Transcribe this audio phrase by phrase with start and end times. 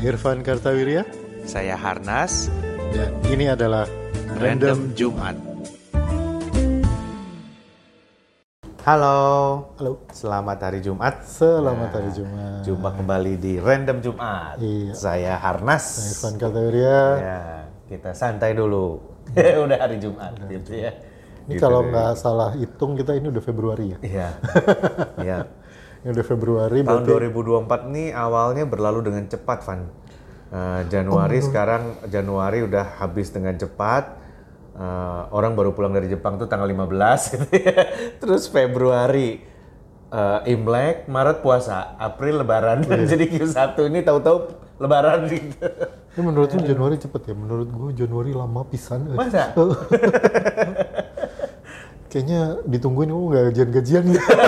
[0.00, 1.04] Irfan Kartawirya
[1.44, 2.48] Saya Harnas,
[2.96, 3.84] dan ini adalah
[4.40, 5.36] Random Jumat.
[8.80, 9.20] Halo,
[9.76, 10.00] Halo.
[10.08, 11.20] selamat hari Jumat.
[11.28, 12.64] Selamat hari Jumat.
[12.64, 14.56] Jumpa kembali di Random Jumat.
[14.56, 14.96] Iya.
[14.96, 15.84] Saya Harnas.
[15.84, 17.00] Saya Irfan Kartawirya.
[17.20, 17.40] Ya,
[17.92, 19.04] kita santai dulu.
[19.68, 20.96] Udah hari Jumat gitu ya.
[21.44, 23.98] Ini Gitu kalau nggak salah hitung kita ini udah Februari ya.
[24.00, 24.28] Iya.
[25.28, 25.38] Iya.
[26.00, 27.28] Ini udah Februari Tahun berarti
[27.68, 29.84] 2024 nih awalnya berlalu dengan cepat, Van.
[30.50, 34.16] Eh, Januari sekarang Januari udah habis dengan cepat.
[34.80, 37.84] Eh, orang baru pulang dari Jepang tuh tanggal 15 gitu ya.
[38.16, 39.44] Terus Februari
[40.08, 42.80] eh, Imlek, Maret puasa, April lebaran.
[43.12, 45.68] Jadi Q1 ini tahu-tahu lebaran gitu.
[46.16, 47.34] Ini menurut lu Januari cepet ya?
[47.36, 49.04] Menurut gue Januari lama pisan.
[49.12, 49.52] Masa?
[52.10, 54.32] Kayaknya ditungguin gue nggak gajian-gajian gitu.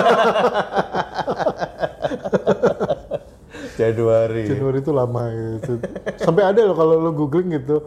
[3.79, 4.43] Januari.
[4.47, 5.73] Januari itu lama gitu.
[6.17, 7.81] Sampai ada loh kalau lo googling gitu.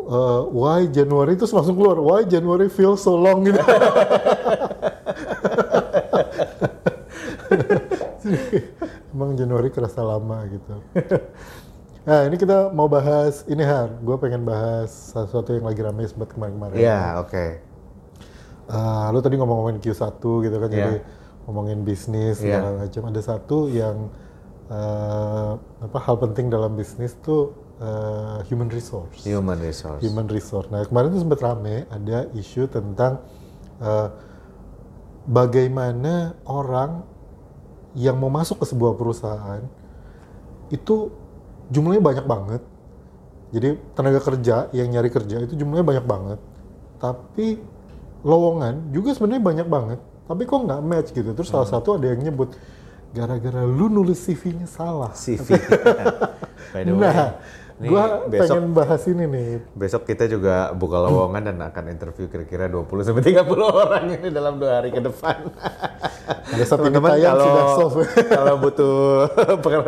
[0.00, 2.00] eh, why Januari itu langsung keluar.
[2.00, 3.60] Why January feels so long gitu.
[9.10, 10.74] Emang Januari kerasa lama gitu.
[12.00, 13.92] Nah ini kita mau bahas ini Har.
[14.00, 16.78] Gue pengen bahas sesuatu yang lagi rame sempat kemarin-kemarin.
[16.78, 17.46] Iya, oke.
[18.70, 20.78] Ah, lu tadi ngomong-ngomongin Q1 gitu kan, Iya.
[20.78, 20.94] jadi
[21.50, 22.62] ngomongin bisnis Iya.
[22.62, 23.02] segala macam.
[23.10, 24.06] Ada satu yang
[24.70, 27.50] eh, apa hal penting dalam bisnis tuh
[27.82, 29.26] eh, human resource.
[29.26, 30.00] Human resource.
[30.00, 30.70] Human resource.
[30.70, 33.18] Nah kemarin tuh sempat rame ada isu tentang
[33.82, 34.08] eh,
[35.26, 37.02] bagaimana orang
[37.98, 39.66] yang mau masuk ke sebuah perusahaan
[40.70, 41.10] itu
[41.68, 42.62] jumlahnya banyak banget.
[43.50, 46.38] Jadi tenaga kerja yang nyari kerja itu jumlahnya banyak banget.
[47.02, 47.58] Tapi
[48.22, 50.00] lowongan juga sebenarnya banyak banget.
[50.30, 51.34] Tapi kok nggak match gitu.
[51.34, 52.54] Terus salah satu ada yang nyebut
[53.10, 55.10] gara-gara lu nulis CV-nya salah.
[55.10, 55.58] CV.
[56.72, 57.34] By the way, Nah,
[57.80, 59.48] ini gua besok pengen bahas ini nih.
[59.72, 64.60] Besok kita juga buka lowongan dan akan interview kira-kira 20 sampai 30 orang ini dalam
[64.60, 65.48] dua hari ke depan.
[66.60, 67.88] Satu Teman-teman kalau
[68.36, 69.26] kalau butuh
[69.64, 69.86] peker-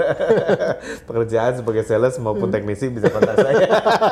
[1.05, 3.67] pekerjaan sebagai sales maupun teknisi bisa kontak saya.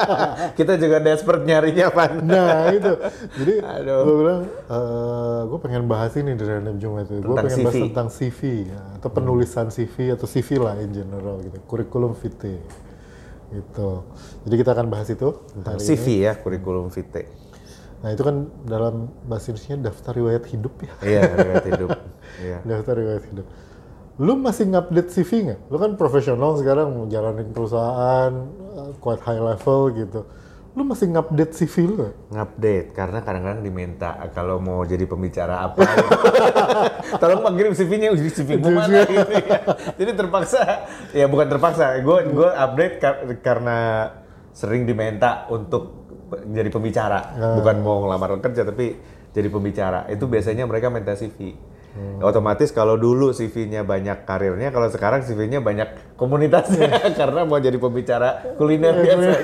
[0.58, 2.20] kita juga desperate nyarinya, Pan.
[2.20, 2.92] Nah itu,
[3.40, 3.98] jadi Aduh.
[4.04, 4.42] gue bilang,
[5.48, 7.24] gue pengen bahas ini di random Jumat itu.
[7.24, 7.84] Gue Tentang pengen bahas CV.
[7.88, 12.60] tentang CV ya, atau penulisan CV atau CV lah in general gitu, kurikulum vitae
[13.50, 14.06] gitu.
[14.46, 16.26] Jadi kita akan bahas itu Tentang CV ini.
[16.26, 17.26] ya, kurikulum vitae.
[18.00, 20.92] Nah itu kan dalam bahasa Indonesia daftar riwayat hidup ya.
[21.04, 21.90] Iya, riwayat hidup.
[22.40, 22.62] Iya.
[22.64, 23.46] Daftar riwayat hidup.
[24.16, 25.60] Lu masih ngupdate CV nggak?
[25.68, 28.32] Lu kan profesional sekarang jalanin perusahaan
[28.72, 30.24] uh, quite high level gitu.
[30.70, 32.14] Lu masih ngupdate CV lu nggak?
[32.30, 35.82] Ngupdate karena kadang-kadang diminta kalau mau jadi pembicara apa?
[37.20, 39.58] Tolong pak kirim CV-nya uji CV gue mana gitu ya.
[39.98, 40.60] jadi terpaksa
[41.10, 43.78] ya bukan terpaksa gue gue update kar- karena
[44.54, 47.18] sering diminta untuk jadi pembicara.
[47.58, 48.94] Bukan mau ngelamar kerja tapi
[49.34, 50.06] jadi pembicara.
[50.06, 51.58] Itu biasanya mereka minta CV
[52.22, 56.88] otomatis kalau dulu CV-nya banyak karirnya kalau sekarang CV-nya banyak komunitasnya.
[57.20, 59.40] Karena mau jadi pembicara kuliner biasanya.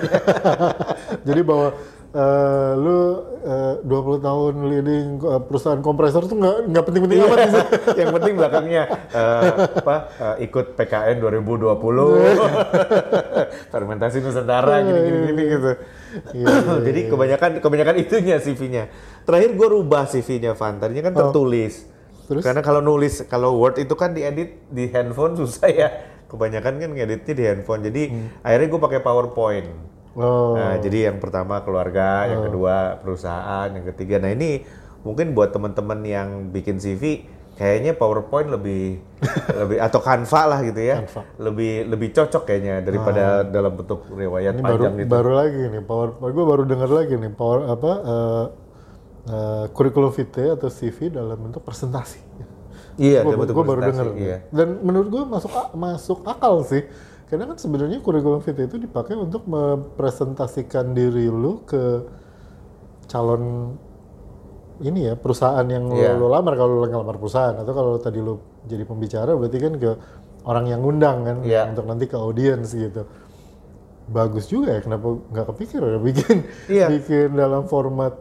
[1.26, 1.74] Jadi bahwa
[2.14, 2.98] eh, lu
[3.42, 7.64] eh, 20 tahun leading eh, perusahaan kompresor tuh nggak nggak penting-penting amat sih.
[7.98, 9.42] yang penting belakangnya eh,
[9.82, 11.82] apa eh, ikut PKN 2020
[13.74, 15.72] fermentasi nusantara gini gini, gini gitu.
[16.32, 18.88] Iya, jadi kebanyakan kebanyakan itunya CV-nya
[19.26, 20.78] terakhir gue rubah CV-nya Van.
[20.78, 21.95] Tadinya kan tertulis
[22.26, 22.42] Terus?
[22.42, 25.88] karena kalau nulis kalau Word itu kan diedit di handphone susah ya
[26.26, 28.02] kebanyakan kan ngeditnya di handphone jadi
[28.42, 29.68] akhirnya gue pakai PowerPoint
[30.16, 34.16] Oh, Nah, jadi yang pertama keluarga, yang kedua perusahaan, yang ketiga.
[34.16, 34.64] Nah, ini
[35.04, 38.96] mungkin buat teman-teman yang bikin CV kayaknya PowerPoint lebih
[39.60, 41.04] lebih atau Canva lah gitu ya.
[41.04, 41.20] Canva.
[41.36, 45.10] Lebih lebih cocok kayaknya daripada dalam bentuk riwayat ini baru panjang gitu.
[45.12, 46.08] baru lagi nih power.
[46.32, 48.44] Gue baru dengar lagi nih power apa eh,
[49.26, 52.20] eh, kurikulum vitae atau CV dalam bentuk presentasi.
[52.96, 54.06] Iya, gue baru dengar.
[54.16, 54.48] Iya.
[54.48, 56.86] Dan menurut gue masuk masuk akal sih.
[57.26, 62.06] Karena kan sebenarnya kurikulum vitae itu dipakai untuk mempresentasikan diri lu ke
[63.06, 63.74] calon
[64.78, 66.16] ini ya perusahaan yang lu- Iya.
[66.16, 69.90] lu, lamar kalau lu ngelamar perusahaan atau kalau tadi lu jadi pembicara berarti kan ke
[70.44, 71.72] orang yang ngundang kan Iya.
[71.72, 73.08] untuk nanti ke audiens gitu.
[74.06, 76.36] Bagus juga ya kenapa nggak kepikir ya bikin
[76.68, 76.86] Iya.
[76.92, 78.14] bikin dalam format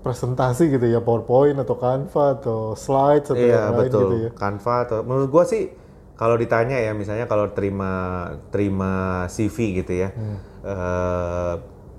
[0.00, 4.00] presentasi gitu ya PowerPoint atau Canva atau slides atau Iya, yang lain betul.
[4.02, 4.30] gitu ya.
[4.32, 5.68] Canva atau menurut gua sih
[6.14, 7.92] kalau ditanya ya misalnya kalau terima
[8.48, 8.92] terima
[9.26, 10.08] CV gitu ya.
[10.10, 10.36] Hmm.
[10.62, 11.54] eh,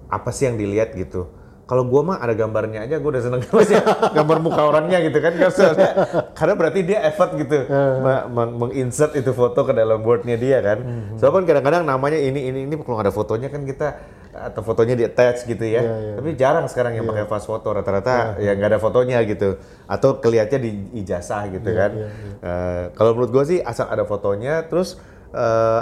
[0.07, 1.30] apa sih yang dilihat gitu?
[1.62, 3.80] kalau gua mah ada gambarnya aja gua udah seneng Maksudnya,
[4.12, 5.88] gambar muka orangnya gitu kan Karena
[6.38, 7.63] karena berarti dia effort gitu
[7.97, 10.83] ma- meng- menginsert itu foto ke dalam boardnya dia kan
[11.15, 13.88] soalnya kan kadang-kadang namanya ini ini ini kalau ada fotonya kan kita
[14.31, 15.83] atau fotonya di attach gitu ya.
[15.83, 16.13] Iya, iya.
[16.16, 19.60] tapi jarang sekarang yang pakai fast foto rata-rata ya nggak ada fotonya gitu.
[19.86, 21.92] Atau kelihatannya di ijazah gitu Iya, kan.
[22.39, 24.95] Eh, kalau menurut gua sih asal ada fotonya terus
[25.31, 25.81] eh,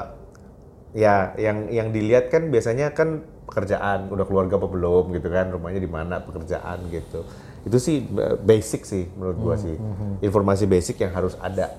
[0.93, 5.81] ya yang yang dilihat kan biasanya kan pekerjaan udah keluarga apa belum gitu kan rumahnya
[5.81, 7.25] di mana pekerjaan gitu.
[7.61, 9.75] Itu sih eh, basic sih menurut gua Hmm, sih.
[10.21, 11.73] informasi basic yang harus ada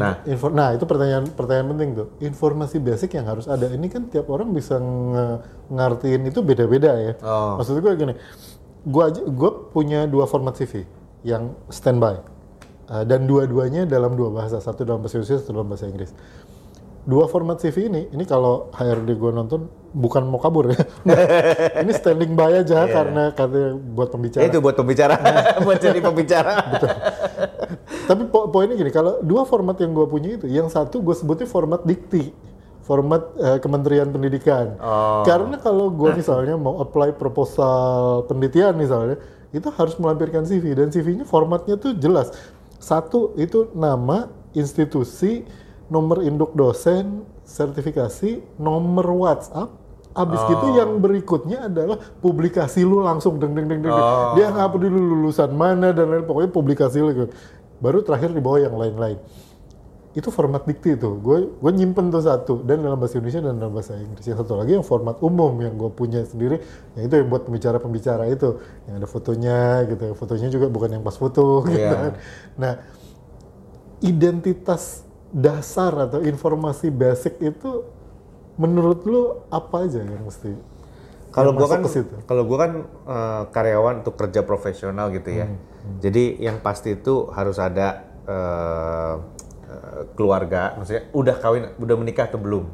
[0.00, 2.06] nah info- nah itu pertanyaan pertanyaan penting tuh.
[2.18, 3.68] Informasi basic yang harus ada.
[3.68, 5.38] Ini kan tiap orang bisa nge-
[5.70, 7.12] ngartiin itu beda-beda ya.
[7.20, 7.60] Oh.
[7.60, 8.14] Maksud gue gini,
[8.84, 10.84] aja gua punya dua format CV
[11.22, 12.20] yang standby
[12.84, 16.12] Uh, dan dua-duanya dalam dua bahasa, satu dalam bahasa Indonesia, satu dalam bahasa Inggris.
[17.04, 20.76] Dua format CV ini, ini kalau HRD gue nonton bukan mau kabur ya.
[21.80, 24.44] ini standing by aja karena katanya buat pembicara.
[24.44, 25.16] itu buat pembicara
[25.64, 26.52] buat jadi pembicara
[27.84, 31.44] Tapi po poinnya gini, kalau dua format yang gue punya itu, yang satu gue sebutnya
[31.44, 32.32] format dikti,
[32.84, 34.76] format eh, Kementerian Pendidikan.
[34.80, 35.24] Oh.
[35.24, 39.16] Karena kalau gue misalnya mau apply proposal penelitian misalnya,
[39.54, 42.34] itu harus melampirkan CV dan CV-nya formatnya tuh jelas.
[42.76, 45.46] Satu itu nama, institusi,
[45.88, 49.70] nomor induk dosen, sertifikasi, nomor WhatsApp.
[50.14, 53.90] Abis gitu yang berikutnya adalah publikasi lu langsung deng deng deng deng.
[53.90, 54.38] deng.
[54.38, 57.34] Dia nggak peduli lu lulusan mana dan lain pokoknya publikasi lu gitu.
[57.84, 59.20] Baru terakhir di bawah yang lain-lain.
[60.14, 61.18] Itu format dikti tuh.
[61.20, 64.24] Gue gue nyimpen tuh satu dan dalam bahasa Indonesia dan dalam bahasa Inggris.
[64.24, 66.62] Yang satu lagi yang format umum yang gue punya sendiri.
[66.96, 68.56] Yang itu yang buat pembicara-pembicara itu.
[68.88, 69.58] Yang ada fotonya
[69.90, 70.04] gitu.
[70.16, 71.92] Fotonya juga bukan yang pas foto gitu Iya.
[71.92, 72.12] kan.
[72.56, 72.72] Nah,
[74.00, 75.02] identitas
[75.34, 77.82] dasar atau informasi basic itu
[78.54, 80.54] menurut lu apa aja yang mesti
[81.34, 81.82] Kalau masuk kan
[82.30, 85.50] kalau gua kan eh, karyawan untuk kerja profesional gitu ya.
[85.50, 85.58] Hmm,
[86.00, 89.14] Jadi yang pasti itu harus ada eh,
[90.14, 92.64] keluarga, maksudnya udah kawin, udah menikah atau belum?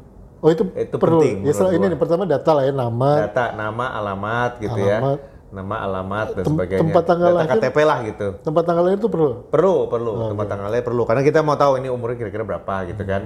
[0.41, 1.21] Oh itu, Itu perlu.
[1.21, 5.19] penting ya, ini nih, pertama data lah ya nama, Data, nama, alamat gitu Alamat.
[5.21, 5.29] ya.
[5.51, 6.81] Nama, alamat dan Tem- sebagainya.
[6.81, 7.59] tempat tanggal Data lahir.
[7.59, 8.27] KTP lah gitu.
[8.39, 9.31] tempat tanggal lahir itu perlu.
[9.51, 10.11] Perlu, perlu.
[10.31, 11.03] tempat tanggalnya perlu.
[11.03, 13.21] Karena kita mau tahu ini umurnya kira-kira berapa gitu kan.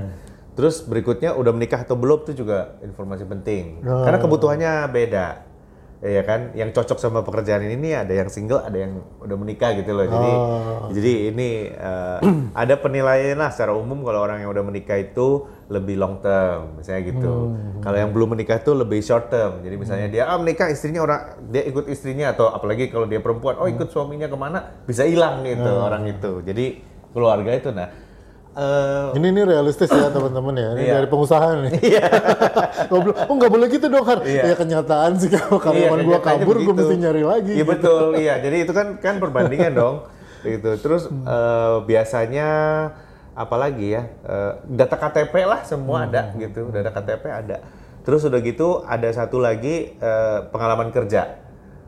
[0.55, 3.85] Terus berikutnya udah menikah atau belum itu juga informasi penting.
[3.85, 5.27] Karena kebutuhannya beda.
[6.03, 9.73] Ya kan, yang cocok sama pekerjaan ini nih ada yang single, ada yang udah menikah
[9.79, 10.05] gitu loh.
[10.05, 10.31] Jadi
[10.99, 12.19] jadi ini eh,
[12.61, 17.01] ada penilaian lah secara umum kalau orang yang udah menikah itu lebih long term, misalnya
[17.09, 17.57] gitu.
[17.81, 19.65] Kalau yang belum menikah itu lebih short term.
[19.65, 23.57] Jadi misalnya dia ah menikah istrinya orang dia ikut istrinya atau apalagi kalau dia perempuan,
[23.57, 26.43] oh ikut suaminya ke mana bisa hilang gitu orang itu.
[26.45, 26.65] Jadi
[27.15, 28.04] keluarga itu nah
[28.55, 30.69] eh, Ini ini realistis ya teman-teman ya.
[30.73, 30.93] Ini Iya.
[30.95, 31.71] dari pengusaha nih.
[32.91, 33.15] Goblok.
[33.21, 34.19] oh nggak boleh gitu dong, Har.
[34.21, 34.41] Iya.
[34.49, 36.73] Ya kenyataan sih kalau karyawan Iya, gua kabur, gua begitu.
[36.73, 37.53] mesti nyari lagi.
[37.53, 38.33] Iya betul, iya.
[38.39, 39.95] Jadi itu kan kan perbandingan dong.
[40.41, 40.71] Gitu.
[40.77, 42.47] Terus eh, biasanya
[43.33, 47.57] apalagi ya eh, data KTP lah semua ada gitu, data KTP ada.
[48.01, 51.43] Terus udah gitu ada satu lagi eh, pengalaman kerja.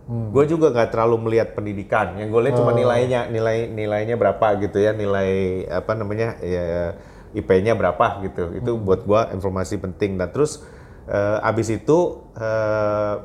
[0.07, 2.15] Gue juga nggak terlalu melihat pendidikan.
[2.15, 6.95] Yang gue lihat cuma nilainya, nilai nilainya berapa gitu ya, nilai apa namanya ya
[7.36, 8.56] IP-nya berapa gitu.
[8.56, 10.15] Itu buat gue informasi penting.
[10.15, 10.63] Dan terus
[11.12, 13.15] eh, abis itu eh,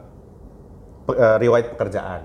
[1.06, 2.22] pe- eh, riwayat pekerjaan.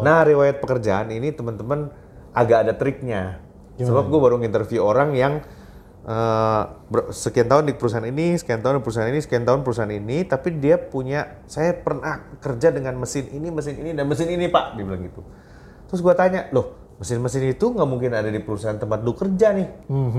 [0.00, 1.92] Nah, riwayat pekerjaan ini teman-teman
[2.32, 3.44] agak ada triknya.
[3.76, 5.44] Sebab gue baru interview orang yang
[6.86, 10.22] ber- sekian tahun di perusahaan ini, sekian tahun di perusahaan ini, sekian tahun perusahaan ini,
[10.22, 14.78] tapi dia punya, saya pernah kerja dengan mesin ini, mesin ini, dan mesin ini pak,
[14.78, 15.26] dia bilang gitu.
[15.90, 19.68] Terus gue tanya, loh mesin-mesin itu nggak mungkin ada di perusahaan tempat lu kerja nih.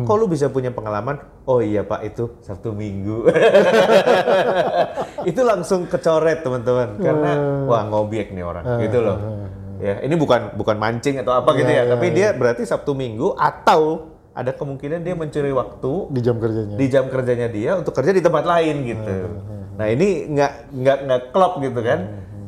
[0.06, 1.18] Kok lu bisa punya pengalaman?
[1.50, 3.26] Oh iya pak, itu Sabtu Minggu.
[5.30, 7.32] itu langsung kecoret teman-teman karena
[7.68, 9.18] wah ngobiek nih orang gitu loh
[9.78, 14.10] ya ini bukan bukan mancing atau apa gitu ya tapi dia berarti Sabtu Minggu atau
[14.38, 16.76] ada kemungkinan dia mencuri waktu di jam kerjanya.
[16.78, 19.16] di jam kerjanya dia untuk kerja di tempat lain gitu.
[19.82, 22.00] Nah ini nggak nggak nggak klop gitu kan?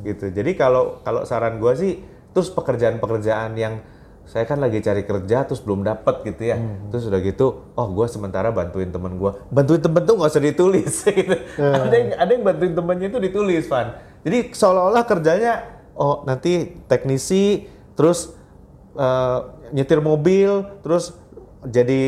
[0.06, 0.30] Gitu.
[0.30, 1.98] Jadi kalau kalau saran gua sih
[2.30, 3.82] terus pekerjaan-pekerjaan yang
[4.30, 6.62] saya kan lagi cari kerja terus belum dapat gitu ya.
[6.94, 9.42] Terus udah gitu oh gua sementara bantuin temen gua.
[9.50, 11.36] Bantuin temen tuh nggak usah ditulis gitu.
[11.58, 13.98] ada yang ada yang bantuin temennya itu ditulis Van.
[14.22, 15.54] Jadi seolah-olah kerjanya
[15.98, 17.66] oh nanti teknisi
[17.98, 18.38] terus
[18.94, 19.40] eh,
[19.74, 21.19] nyetir mobil terus
[21.60, 22.02] jadi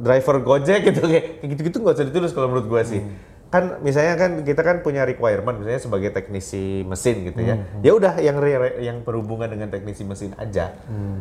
[0.00, 3.04] driver gojek gitu kayak gitu-gitu nggak usah ditulis kalau menurut gua sih.
[3.46, 7.62] Kan misalnya kan kita kan punya requirement misalnya sebagai teknisi mesin gitu ya.
[7.78, 10.74] Ya udah yang re- re- yang berhubungan dengan teknisi mesin aja.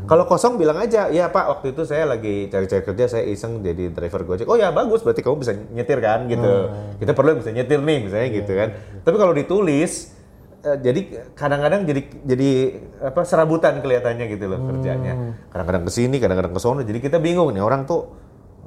[0.07, 3.93] Kalau kosong bilang aja ya pak waktu itu saya lagi cari-cari kerja saya iseng jadi
[3.93, 4.47] driver gojek.
[4.49, 6.25] Oh ya bagus berarti kamu bisa nyetir kan?
[6.25, 6.53] Gitu.
[6.97, 8.69] Kita perlu bisa nyetir nih misalnya gitu kan.
[9.05, 10.14] tapi kalau ditulis
[10.65, 10.99] eh, jadi
[11.33, 12.49] kadang-kadang jadi jadi
[13.03, 15.13] apa serabutan kelihatannya gitu loh kerjanya.
[15.47, 16.81] Kadang-kadang ke sini, kadang-kadang ke sono.
[16.81, 18.09] Jadi kita bingung nih orang tuh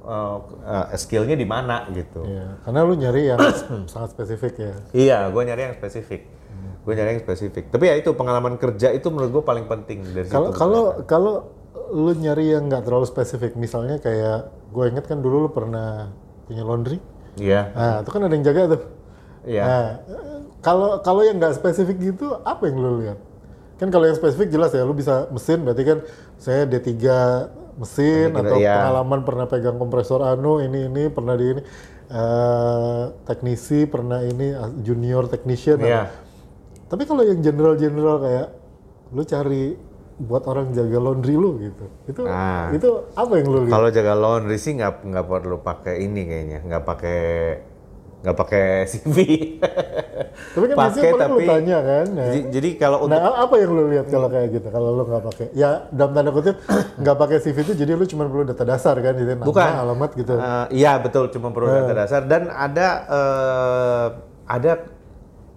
[0.01, 2.23] eh, eh, skillnya di mana gitu.
[2.23, 3.41] Iya, karena lu nyari yang
[3.93, 4.75] sangat spesifik ya.
[4.93, 6.23] Iya, gue nyari yang spesifik.
[6.79, 7.69] Gue nyari yang spesifik.
[7.69, 10.57] Tapi ya itu pengalaman kerja itu menurut gue paling penting dari Kalau situ.
[10.57, 11.35] kalau kalau
[11.89, 16.09] lu nyari yang nggak terlalu spesifik, misalnya kayak gue inget kan dulu lu pernah
[16.45, 16.97] punya laundry.
[17.37, 18.83] Iya, Nah, itu kan ada yang jaga tuh.
[19.45, 19.63] iya.
[19.63, 19.87] Nah,
[20.69, 23.19] kalau kalau yang nggak spesifik gitu, apa yang lu lihat?
[23.81, 25.99] Kan kalau yang spesifik jelas ya, lu bisa mesin, berarti kan
[26.37, 26.93] saya D3
[27.81, 28.75] mesin D3, atau iya.
[28.77, 31.63] pengalaman pernah pegang kompresor anu, ini ini pernah di ini
[32.11, 34.53] eh, teknisi, pernah ini
[34.85, 35.81] junior technician.
[35.81, 36.13] Iya.
[36.89, 38.47] Tapi kalau yang general-general kayak
[39.15, 39.65] lu cari
[40.19, 42.75] buat orang jaga laundry lu gitu, itu Nah.
[42.75, 43.73] itu apa yang lu lihat?
[43.79, 47.21] Kalau jaga laundry sih nggak nggak perlu pakai ini kayaknya, nggak pakai
[48.19, 49.17] nggak pakai CV.
[50.55, 52.07] Tapi kan biasanya pernah lu tanya kan.
[52.11, 52.27] Nah.
[52.27, 54.69] Jadi, jadi kalau untuk Nah, apa yang lu lihat kalau kayak gitu?
[54.75, 56.57] Kalau lu nggak pakai, ya dalam tanda kutip
[57.03, 59.71] nggak pakai CV itu jadi lu cuma perlu data dasar kan, gitu nama, Bukan.
[59.71, 60.35] alamat gitu.
[60.35, 64.07] Eh, iya betul, cuma perlu data dasar dan ada eh,
[64.51, 64.73] ada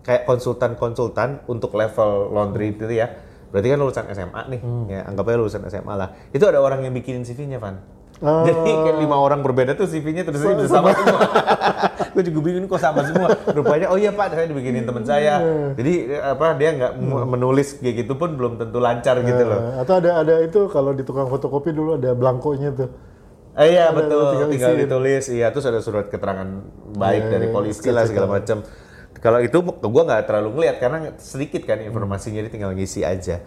[0.06, 3.10] kayak konsultan-konsultan untuk level laundry itu ya.
[3.52, 6.16] Berarti kan lulusan SMA nih, ya anggap aja lulusan SMA lah.
[6.32, 7.84] Itu ada orang yang bikinin CV-nya, Van.
[8.22, 8.46] Oh.
[8.46, 11.20] Jadi kayak lima orang berbeda tuh CV-nya terus bisa sama semua.
[12.14, 13.34] Gue juga bingung kok sama semua.
[13.50, 15.42] Rupanya oh iya Pak, saya dibikinin teman saya.
[15.74, 19.58] Jadi eh, apa dia nggak mu- menulis kayak gitu pun belum tentu lancar gitu loh.
[19.58, 22.90] Nah, atau ada ada itu kalau di tukang fotokopi dulu ada blankonya tuh.
[23.58, 25.24] Eh, iya Ada, betul, tinggal tinggal, ditulis.
[25.28, 26.48] Iya, terus ada surat keterangan
[26.96, 28.64] baik Iya, dari iya, polisi lah segala macam.
[29.18, 33.42] Kalau itu gua nggak terlalu ngeliat karena sedikit kan informasinya, jadi tinggal ngisi aja.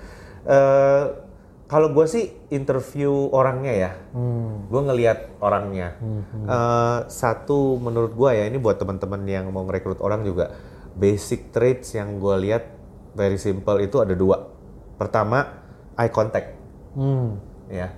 [0.45, 1.03] Eh
[1.75, 4.71] kalau gue sih interview orangnya ya, Hmm.
[4.71, 5.99] gue ngelihat orangnya.
[5.99, 10.55] Eh, satu menurut gua ya ini buat teman-teman yang mau ngerekrut orang juga
[10.95, 12.71] basic traits yang gua lihat
[13.13, 14.55] very simple itu ada dua.
[14.95, 15.67] Pertama
[15.99, 16.55] eye contact
[16.95, 17.43] Hmm.
[17.67, 17.91] ya.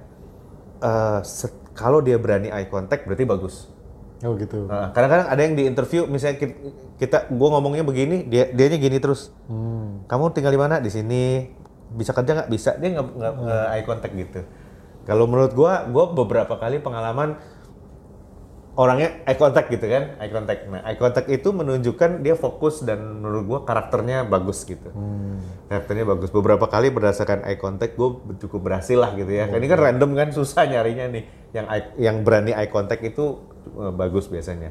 [0.80, 3.68] Eh, set- kalau dia berani eye contact berarti bagus.
[4.24, 4.64] Oh gitu.
[4.64, 6.56] Nah, kadang-kadang ada yang di interview misalnya ki-
[6.96, 9.28] kita, gue ngomongnya begini, dia dianya gini terus.
[9.44, 10.08] Hmm.
[10.08, 10.80] Kamu tinggal di mana?
[10.80, 11.52] Di sini.
[11.92, 12.48] Bisa kerja nggak?
[12.48, 12.74] Bisa.
[12.76, 14.40] Dia nggak nggak nggak eye contact gitu.
[15.06, 17.38] Kalau menurut gua, gua beberapa kali pengalaman
[18.76, 20.68] orangnya eye contact gitu kan, eye contact.
[20.68, 24.92] Nah, eye contact itu menunjukkan dia fokus dan menurut gua karakternya bagus gitu.
[25.66, 26.28] Karakternya bagus.
[26.28, 29.48] Beberapa kali berdasarkan eye contact gue cukup berhasil lah gitu ya.
[29.48, 31.24] Ini kan random kan susah nyarinya nih.
[31.50, 33.40] Yang eye- yang berani eye contact itu
[33.74, 34.70] eh, bagus biasanya.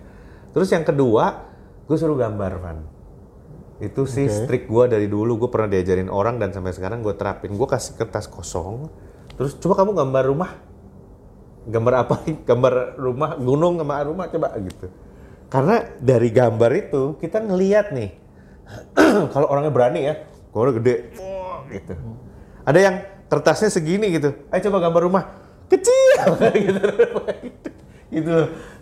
[0.53, 1.51] Terus yang kedua,
[1.83, 2.77] gue suruh gambar, Van.
[3.79, 4.45] Itu sih Oke.
[4.47, 5.35] trik gue dari dulu.
[5.35, 7.51] Gue pernah diajarin orang dan sampai sekarang gue terapin.
[7.55, 8.87] Gue kasih kertas kosong.
[9.35, 10.51] Terus coba kamu gambar rumah.
[11.65, 12.15] Gambar apa?
[12.49, 14.87] Gambar rumah, gunung sama rumah coba gitu.
[15.51, 18.11] Karena dari gambar itu kita ngeliat nih.
[19.33, 21.93] kalau orangnya berani ya, kalau gede, wah, gitu.
[22.65, 22.95] Ada yang
[23.29, 24.33] kertasnya segini gitu.
[24.49, 25.23] Ayo coba gambar rumah
[25.69, 26.17] kecil
[26.65, 26.85] gitu.
[28.09, 28.35] gitu.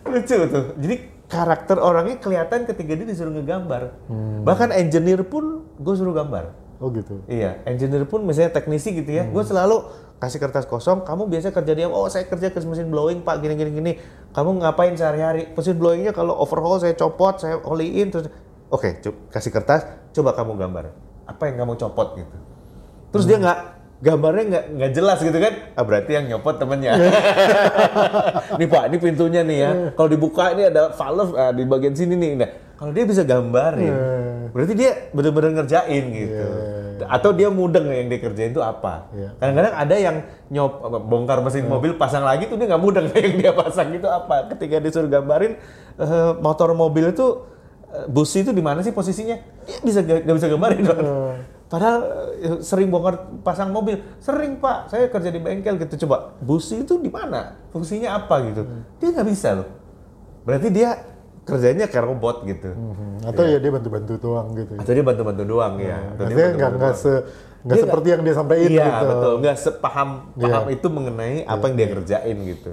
[0.07, 0.65] Lucu tuh.
[0.79, 0.95] Jadi
[1.33, 3.97] karakter orangnya kelihatan ketika dia disuruh ngegambar.
[4.45, 6.53] Bahkan engineer pun gue suruh gambar.
[6.77, 7.25] Oh gitu.
[7.25, 9.87] Iya, engineer pun misalnya teknisi gitu ya, gue selalu
[10.21, 11.01] kasih kertas kosong.
[11.01, 13.91] Kamu biasa kerja di oh saya kerja ke mesin blowing pak, gini gini gini.
[14.35, 15.49] Kamu ngapain sehari-hari?
[15.57, 18.29] Mesin blowingnya kalau overhaul saya copot, saya oliin terus.
[18.69, 20.93] Oke, co- kasih kertas, coba kamu gambar.
[21.25, 22.37] Apa yang kamu copot gitu.
[23.15, 23.72] Terus dia nggak
[24.03, 25.53] gambarnya nggak nggak jelas gitu kan?
[25.79, 26.99] Ah berarti yang nyopot temennya.
[28.59, 29.71] nih pak, ini pintunya nih ya.
[29.95, 32.31] Kalau dibuka ini ada valve ah, di bagian sini nih.
[32.35, 33.95] Nah, kalau dia bisa gambarin,
[34.51, 36.47] berarti dia bener-bener ngerjain gitu.
[37.07, 39.07] Atau dia mudeng yang dia kerjain itu apa?
[39.15, 39.39] Iya.
[39.39, 40.15] Kadang-kadang ada yang
[40.51, 40.73] nyop
[41.07, 44.51] bongkar mesin mobil pasang lagi tuh dia nggak mudeng yang dia pasang itu apa?
[44.51, 45.55] Ketika disuruh gambarin
[45.95, 47.39] eh, motor mobil itu
[47.87, 49.39] eh, busi itu di mana sih posisinya?
[49.63, 50.83] Dia bisa nggak bisa gambarin.
[50.83, 50.99] Bang.
[51.73, 51.99] Padahal
[52.37, 54.93] eh, sering bongkar pasang mobil, sering pak.
[54.93, 56.05] Saya kerja di bengkel gitu.
[56.05, 57.57] Coba busi itu di mana?
[57.73, 58.61] Fungsinya apa gitu?
[59.01, 59.69] Dia nggak bisa loh.
[60.45, 61.01] Berarti dia
[61.49, 62.77] kerjanya kayak robot gitu.
[62.77, 63.25] Hmm.
[63.25, 64.77] Atau ya dia bantu-bantu doang gitu.
[64.77, 65.97] Atau dia bantu-bantu doang ya.
[66.13, 67.13] Atau dia Artinya nggak se
[67.63, 69.05] nggak Dia seperti yang dia sampaikan Iya gitu.
[69.07, 70.75] betul, nggak sepaham paham Iya.
[70.75, 72.71] itu mengenai apa yang dia kerjain gitu.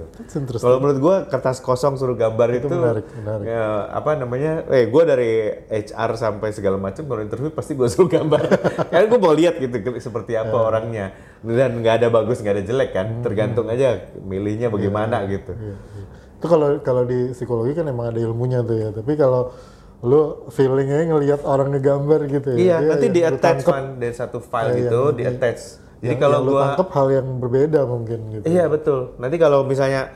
[0.59, 3.45] Kalau menurut gua kertas kosong suruh gambar itu, menarik, menarik.
[3.47, 4.67] ya, apa namanya?
[4.67, 5.31] Eh gua dari
[5.65, 8.43] HR sampai segala macam kalau interview pasti gua suruh gambar.
[8.91, 10.67] Karena gua mau lihat gitu seperti apa Iya.
[10.67, 11.05] orangnya
[11.41, 13.23] dan nggak ada bagus nggak ada jelek kan, Hmm.
[13.23, 15.55] tergantung aja milihnya bagaimana gitu.
[15.55, 16.05] Iya, iya.
[16.35, 18.89] Itu kalau kalau di psikologi kan emang ada ilmunya tuh ya.
[18.91, 19.55] Tapi kalau
[20.01, 22.57] lu feelingnya ngelihat orang ngegambar gitu ya.
[22.57, 25.61] Iya, dia nanti di attach kan dari satu file eh, gitu, di attach.
[26.01, 28.43] Jadi yang- kalau yang gua tangkep hal yang berbeda mungkin gitu.
[28.43, 29.13] Iya betul.
[29.21, 30.09] Nanti kalau misalnya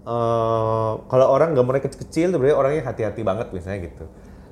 [0.00, 4.04] eh kalau orang gambarnya kecil-kecil, tuh berarti orangnya hati-hati banget misalnya gitu.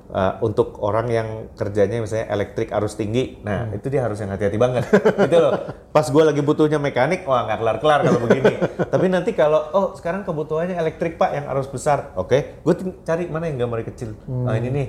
[0.09, 3.77] Uh, untuk orang yang kerjanya misalnya elektrik arus tinggi, nah Hmm.
[3.77, 4.83] itu dia harus yang hati-hati banget,
[5.25, 5.53] gitu loh.
[5.89, 8.53] Pas gue lagi butuhnya mekanik, wah nggak kelar-kelar kalau begini.
[8.89, 13.47] Tapi nanti kalau oh sekarang kebutuhannya elektrik pak yang arus besar, oke, gue cari mana
[13.47, 14.13] yang gambarnya kecil.
[14.25, 14.45] Hmm.
[14.45, 14.87] Nah ini nih,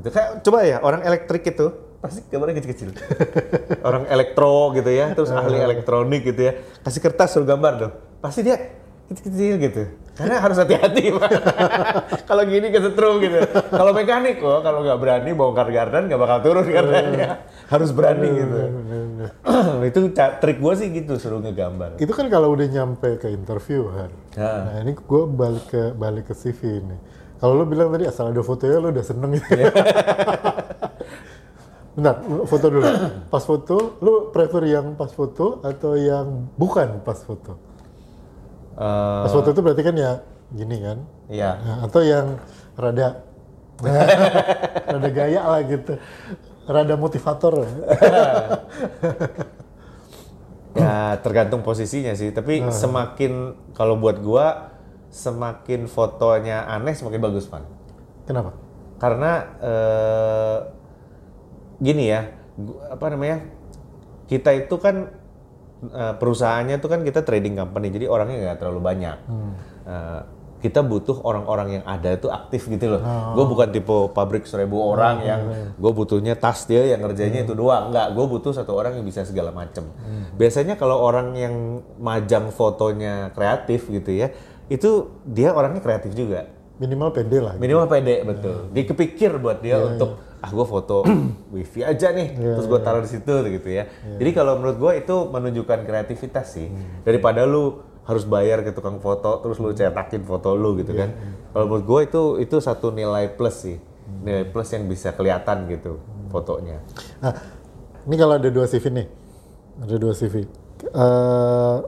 [0.00, 1.66] itu kayak coba ya orang elektrik itu
[2.00, 2.90] pasti gambarnya kecil-kecil.
[3.88, 5.66] orang elektro gitu ya, terus ahli Hmm.
[5.70, 8.56] elektronik gitu ya, kasih kertas suruh gambar dong, pasti dia
[9.06, 9.82] kecil-kecil gitu.
[10.12, 11.30] Karena harus hati-hati Pak.
[12.28, 13.40] kalau gini kesetrum gitu.
[13.72, 17.28] Kalau mekanik kok kalau nggak berani bongkar gardan nggak bakal turun gardannya.
[17.72, 18.58] Harus berani gitu.
[19.88, 21.96] itu trik gue sih gitu suruh ngegambar.
[21.96, 24.10] Itu kan kalau udah nyampe ke interview kan.
[24.36, 26.96] Nah ini gue balik ke balik ke CV ini.
[27.40, 29.48] Kalau lo bilang tadi asal ada fotonya lo udah seneng gitu.
[31.92, 32.88] Bentar, foto dulu.
[33.28, 37.71] Pas foto, lo prefer yang pas foto atau yang bukan pas foto?
[38.72, 40.12] Eh, Pas foto itu berarti kan ya
[40.52, 40.98] gini kan?
[41.28, 41.50] Iya.
[41.60, 42.36] Nah, atau yang
[42.76, 43.20] rada
[44.92, 45.92] rada gaya lah gitu.
[46.64, 47.54] Rada motivator.
[50.72, 52.32] Ya tergantung posisinya sih.
[52.32, 52.72] Tapi Nah.
[52.72, 54.72] semakin kalau buat gua
[55.12, 57.60] semakin fotonya aneh semakin bagus pan.
[58.24, 58.56] Kenapa?
[58.96, 60.58] Karena eh,
[61.76, 62.32] gini ya,
[62.88, 63.44] apa namanya?
[64.24, 65.12] Kita itu kan
[65.90, 69.16] eh, perusahaannya itu kan kita trading company, jadi orangnya nggak terlalu banyak.
[69.86, 70.20] Eh,
[70.62, 73.02] kita butuh orang-orang yang ada itu aktif gitu loh.
[73.34, 75.42] Gue bukan tipe pabrik seribu orang yang
[75.74, 77.90] gue butuhnya tas dia yang ngerjainnya itu doang.
[77.90, 79.82] Enggak, gue butuh satu orang yang bisa segala macem.
[80.38, 84.30] Biasanya kalau orang yang majang fotonya kreatif gitu ya,
[84.70, 86.46] itu dia orangnya kreatif juga.
[86.78, 87.52] Minimal pede lah.
[87.58, 87.62] gitu.
[87.66, 88.56] Minimal pede betul.
[88.70, 91.06] Dia kepikir buat dia untuk ah gue foto
[91.54, 93.86] wifi aja nih, terus gue taruh di situ gitu ya.
[94.18, 96.66] Jadi kalau menurut gue itu menunjukkan kreativitas sih.
[97.06, 101.14] Daripada lu harus bayar ke tukang foto, terus lu cetakin foto lu gitu kan.
[101.54, 103.78] Kalau menurut gue itu itu satu nilai plus sih,
[104.26, 106.82] nilai plus yang bisa kelihatan gitu fotonya.
[107.22, 107.32] Nah,
[108.10, 109.06] ini kalau ada dua CV nih,
[109.78, 110.42] ada dua CV.
[110.82, 111.78] Eh,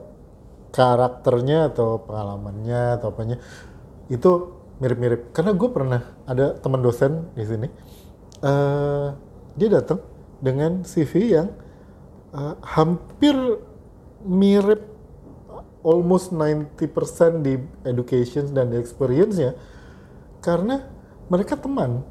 [0.71, 3.39] karakternya atau pengalamannya atau apanya
[4.11, 4.31] itu
[4.79, 5.31] mirip-mirip.
[5.31, 7.67] Karena gue pernah ada teman dosen di sini,
[8.45, 9.07] eh,
[9.57, 9.99] dia datang
[10.37, 11.49] dengan CV yang
[12.31, 13.33] eh, hampir
[14.25, 14.81] mirip
[15.85, 19.53] almost 90% di education dan di experience-nya
[20.41, 20.81] karena
[21.29, 22.01] mereka teman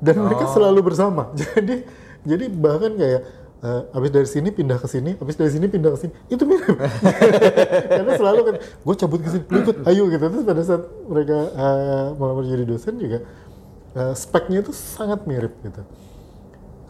[0.00, 1.32] dan mereka selalu bersama.
[1.40, 3.20] Jadi jadi bahkan kayak
[3.66, 6.78] eh, habis dari sini pindah ke sini, habis dari sini pindah ke sini, itu mirip.
[7.98, 10.22] karena selalu kan gue cabut ke sini, ikut, ayo gitu.
[10.22, 13.26] Terus pada saat mereka eh, melamar jadi dosen juga
[13.96, 15.82] eh, speknya itu sangat mirip gitu.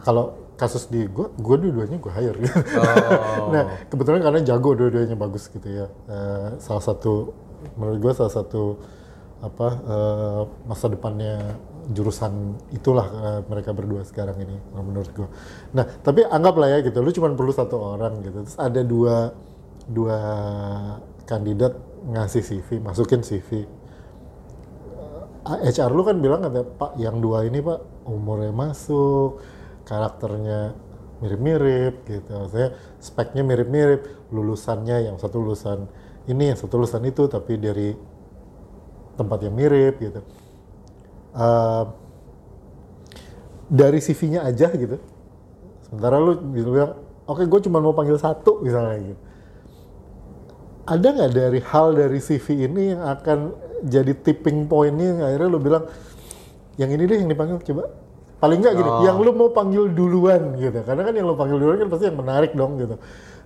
[0.03, 2.37] Kalau kasus di gue, gue dua-duanya gue hire.
[2.39, 2.57] Gitu.
[3.53, 5.87] nah kebetulan karena jago dua-duanya bagus gitu ya.
[6.07, 7.33] Eh, salah satu
[7.79, 8.77] menurut gue salah satu
[9.43, 11.59] apa eh, masa depannya
[11.91, 15.27] jurusan itulah eh, mereka berdua sekarang ini menurut gue.
[15.75, 18.47] Nah tapi anggaplah ya gitu, lu cuma perlu satu orang gitu.
[18.47, 19.35] Terus ada dua
[19.83, 20.17] dua
[21.27, 21.75] kandidat
[22.07, 23.67] ngasih CV, masukin CV.
[25.43, 29.43] HR lu kan bilang ada Pak yang dua ini Pak umurnya masuk,
[29.83, 30.71] karakternya
[31.19, 32.47] mirip-mirip gitu.
[32.47, 35.87] Saya speknya mirip-mirip, lulusannya yang satu lulusan
[36.31, 37.91] ini, yang satu lulusan itu, tapi dari
[39.19, 40.19] tempat yang mirip gitu.
[41.33, 41.83] Eh,
[43.67, 44.97] dari CV-nya aja gitu.
[45.87, 46.93] Sementara lu bisa bilang,
[47.27, 49.21] oke gue cuma mau panggil satu misalnya gitu.
[50.83, 53.39] Ada nggak dari hal dari CV ini yang akan
[53.83, 55.83] jadi tipping point-nya yang akhirnya lu bilang,
[56.79, 57.91] yang ini deh yang dipanggil coba.
[58.39, 60.83] Paling nggak gini, yang lu mau panggil duluan gitu.
[60.83, 62.99] Karena kan yang lu panggil duluan kan pasti yang menarik dong gitu.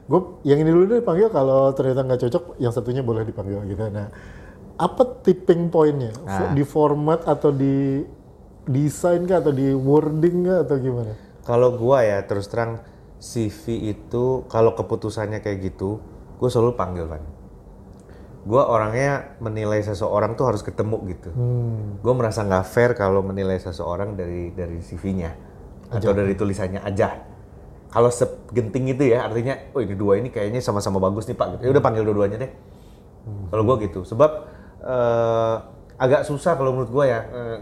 [0.07, 3.81] Gue yang ini dulu deh dipanggil kalau ternyata nggak cocok, yang satunya boleh dipanggil gitu.
[3.93, 4.09] Nah,
[4.77, 6.17] apa tipping point-nya?
[6.25, 6.53] Nah.
[6.55, 8.01] Di format atau di
[8.65, 11.13] desain kah atau di wording kah atau gimana?
[11.45, 12.81] Kalau gua ya terus terang
[13.21, 16.01] CV itu kalau keputusannya kayak gitu,
[16.41, 17.21] gue selalu panggil kan.
[18.47, 21.29] Gua orangnya menilai seseorang tuh harus ketemu gitu.
[21.35, 21.99] Hmm.
[21.99, 25.35] Gue merasa nggak fair kalau menilai seseorang dari dari CV-nya
[25.91, 27.27] atau dari tulisannya aja.
[27.91, 31.59] Kalau segenting itu ya artinya, oh ini dua ini kayaknya sama-sama bagus nih pak.
[31.59, 31.61] Gitu.
[31.67, 32.51] Ya udah panggil dua-duanya deh.
[33.51, 34.31] Kalau gue gitu, sebab
[34.79, 35.55] eh,
[35.99, 37.19] agak susah kalau menurut gue ya.
[37.27, 37.57] eh,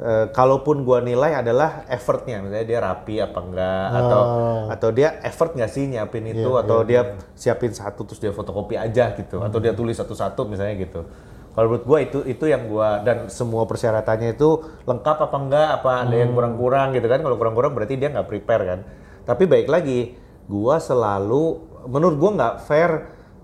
[0.00, 4.22] eh, kalaupun gue nilai adalah effortnya, misalnya dia rapi apa enggak, atau
[4.70, 9.14] atau dia effort nggak sih nyiapin itu, atau dia siapin satu terus dia fotokopi aja
[9.14, 11.06] gitu, atau dia tulis satu-satu misalnya gitu.
[11.54, 14.58] Kalau menurut gue itu itu yang gue dan semua persyaratannya itu
[14.90, 17.22] lengkap apa enggak, apa ada yang kurang-kurang gitu kan?
[17.22, 18.80] Kalau kurang-kurang berarti dia nggak prepare kan.
[19.22, 20.18] Tapi baik lagi,
[20.50, 22.90] gue selalu menurut gue nggak fair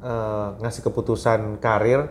[0.02, 2.10] eh, ngasih keputusan karir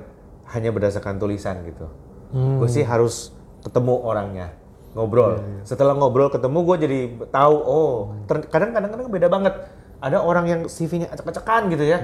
[0.56, 1.92] hanya berdasarkan tulisan gitu.
[2.32, 4.48] Gue sih harus ketemu orangnya,
[4.94, 5.40] ngobrol.
[5.62, 7.92] Setelah ngobrol ketemu gue jadi tahu oh
[8.26, 9.54] ter- kadang kadang-kadang beda banget.
[10.00, 12.00] Ada orang yang CV-nya acak-acakan gitu ya.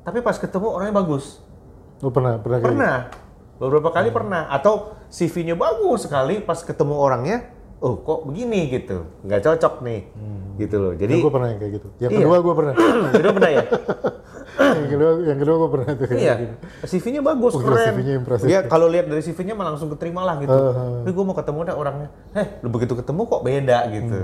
[0.00, 1.44] Tapi pas ketemu orangnya bagus.
[2.00, 2.96] Lu pernah pernah kayak Pernah.
[3.54, 9.04] Beberapa kali pernah atau CV-nya bagus sekali pas ketemu orangnya oh kok begini gitu.
[9.22, 10.00] nggak cocok nih.
[10.56, 10.92] Gitu loh.
[10.96, 11.00] gitu?
[11.04, 11.88] Jadi Yang gue pernah yang kayak gitu.
[12.00, 12.18] Yang Iya.
[12.24, 12.74] kedua gue pernah.
[13.14, 13.64] Kedua pernah ya?
[14.54, 16.06] yang kedua yang kedua gue pernah tuh.
[16.14, 16.34] Iya.
[16.86, 17.86] CV-nya bagus, gila, keren.
[17.90, 18.46] CV-nya impresif.
[18.46, 20.54] Dia kalau lihat dari CV-nya mah langsung keterima lah gitu.
[20.54, 22.08] Uh, Tapi gue mau ketemu dah orangnya.
[22.38, 24.18] Eh, lu begitu ketemu kok beda gitu.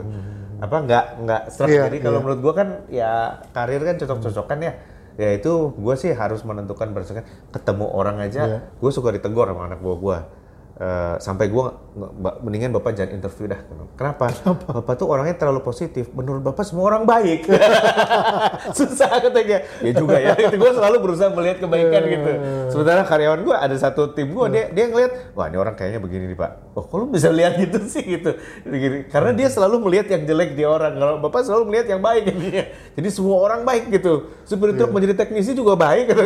[0.60, 1.42] Apa nggak nggak.
[1.50, 2.24] Hmm, Iya, Jadi kalau iya.
[2.24, 3.10] menurut gue kan ya
[3.50, 4.72] karir kan cocok-cocokan ya.
[5.18, 8.42] Ya itu gue sih harus menentukan berdasarkan ketemu orang aja.
[8.46, 8.58] Iya.
[8.78, 10.18] Gue suka ditegur sama anak buah gue.
[10.80, 11.60] Eh, sampai gue
[12.40, 13.60] mendingan bapak jangan interview dah.
[14.00, 14.32] Kenapa?
[14.64, 16.08] Bapak tuh orangnya terlalu positif.
[16.16, 17.44] Menurut bapak semua orang baik.
[18.80, 19.60] Susah katanya.
[19.84, 20.32] Ya juga ya.
[20.48, 22.12] Itu gue selalu berusaha melihat kebaikan Iya.
[22.16, 22.30] gitu.
[22.72, 26.32] Sementara karyawan gue ada satu tim gue dia dia ngeliat, wah ini orang kayaknya begini
[26.32, 26.72] nih pak.
[26.72, 28.40] Oh kok lu bisa lihat gitu sih gitu.
[28.64, 29.04] Gini.
[29.12, 30.96] Karena dia selalu melihat yang jelek di orang.
[30.96, 32.64] Kalau bapak selalu melihat yang baik intinya.
[32.96, 34.32] Jadi semua orang baik gitu.
[34.48, 36.24] Supir truk menjadi teknisi juga baik gitu.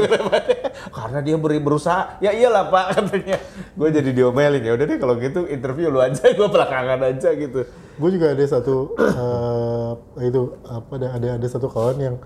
[1.02, 2.22] Karena dia beri berusaha.
[2.22, 3.42] Ya iyalah pak katanya.
[3.74, 7.64] Gue jadi diomelin ya udah deh kalau gitu interview lu aja gue belakangan aja gitu.
[7.94, 9.90] Gue juga ada satu eh,
[10.26, 12.16] itu apa ada ada ada satu kawan yang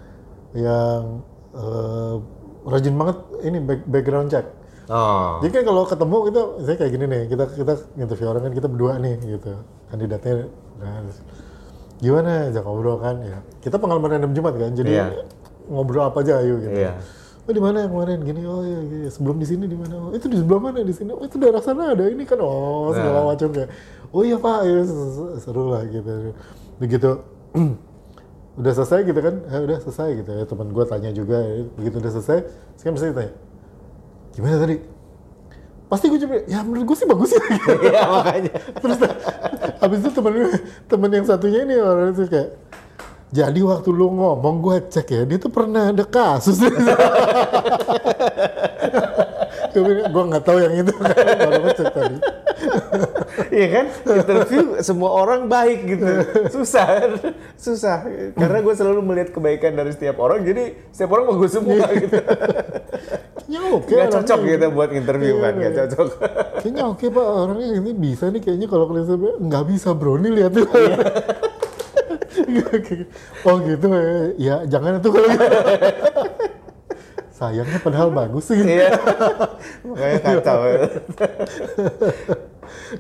[0.56, 1.22] yang
[1.54, 2.14] eh,
[2.66, 4.46] rajin banget ini back- background check.
[4.88, 5.36] Oh.
[5.44, 8.68] Jadi kan kalau ketemu kita saya kayak gini nih, kita kita interview orang kan kita
[8.72, 9.52] berdua nih gitu.
[9.92, 10.48] Kandidatnya
[10.80, 11.04] nah,
[12.00, 13.38] gimana aja ngobrol kan ya.
[13.60, 14.72] Kita pengalaman random Jumat kan.
[14.72, 15.28] Jadi Iya.
[15.68, 16.72] ngobrol apa aja ayo gitu.
[16.72, 16.92] Iya.
[17.48, 18.18] Oh di mana yang kemarin?
[18.20, 19.08] Gini oh iya, iya.
[19.08, 19.96] sebelum di sini di mana?
[19.96, 20.84] Oh, itu di sebelah mana?
[20.84, 21.16] Di sini.
[21.16, 22.36] Oh itu daerah sana ada ini kan?
[22.38, 23.32] Oh segala Nah.
[23.32, 23.70] macam kayak
[24.12, 24.58] oh iya pak.
[24.68, 24.84] Ya,
[25.40, 26.36] seru- lah gitu.
[26.76, 27.10] Begitu.
[28.60, 29.34] Udah selesai gitu kan?
[29.46, 30.42] Eh, udah selesai gitu ya.
[30.44, 31.38] Teman gue tanya juga
[31.72, 32.38] begitu udah selesai?
[32.76, 33.32] Sekarang mesti tanya
[34.34, 34.76] gimana tadi?
[35.88, 37.40] Pasti gue cuma ya menurut gue sih bagus ya
[37.88, 38.52] Iya makanya.
[38.76, 38.98] terus
[39.78, 40.32] habis itu temen
[40.84, 42.60] temen yang satunya ini orang itu kayak
[43.28, 46.58] jadi waktu lu ngomong gue cek ya dia tuh pernah ada kasus
[50.08, 50.92] gue nggak tahu yang itu
[51.44, 52.18] baru ngecek tadi
[53.54, 53.86] Iya kan?
[54.18, 56.06] Interview semua orang baik gitu.
[56.50, 57.06] Susah.
[57.54, 58.02] Susah.
[58.34, 60.42] Karena gue selalu melihat kebaikan dari setiap orang.
[60.42, 62.18] Jadi setiap orang bagus semua gitu.
[63.48, 65.52] kayaknya oke Gak cocok gitu buat interview Iya, kan.
[65.56, 65.78] Gak iya.
[65.80, 66.08] cocok.
[66.60, 69.06] kayaknya oke pak orangnya ini bisa nih kayaknya kalau kalian
[69.40, 70.66] nggak bisa bro nih lihat tuh
[73.46, 73.86] oh gitu.
[73.92, 75.46] Ya ya jangan itu kalau gitu.
[77.38, 78.58] Sayangnya padahal bagus sih.
[78.58, 78.98] Iya.
[79.86, 80.60] Makanya kacau.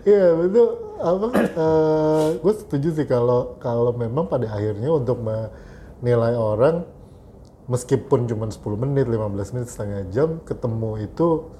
[0.04, 0.68] Iya betul.
[0.98, 1.26] Apa
[2.38, 6.86] gue setuju sih kalau kalau memang pada akhirnya untuk menilai orang
[7.68, 11.52] meskipun cuma 10 menit 15 menit setengah jam ketemu itu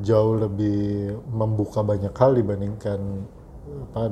[0.00, 3.28] jauh lebih membuka banyak hal dibandingkan
[3.90, 4.02] apa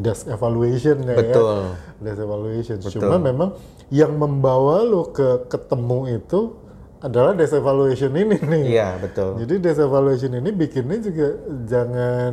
[0.00, 1.56] desk evaluation ya Betul.
[2.00, 3.00] desk evaluation Betul.
[3.00, 3.50] cuma memang
[3.92, 6.56] yang membawa lo ke ketemu itu
[7.00, 9.40] adalah desk evaluation ini nih Iya betul.
[9.44, 11.28] jadi desk evaluation ini bikinnya juga
[11.64, 12.32] jangan